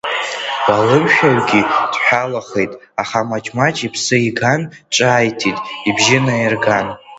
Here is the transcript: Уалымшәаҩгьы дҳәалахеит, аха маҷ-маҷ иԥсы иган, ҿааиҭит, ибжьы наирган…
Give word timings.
Уалымшәаҩгьы 0.69 1.61
дҳәалахеит, 1.93 2.71
аха 3.01 3.19
маҷ-маҷ 3.29 3.77
иԥсы 3.87 4.17
иган, 4.27 4.61
ҿааиҭит, 4.95 5.57
ибжьы 5.89 6.19
наирган… 6.25 6.87